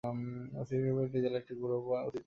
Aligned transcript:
ঐতিহাসিকভাবে, 0.03 1.19
জেলার 1.23 1.39
একটি 1.39 1.53
গৌরবময় 1.55 2.01
অতীত 2.01 2.09
ছিল। 2.09 2.19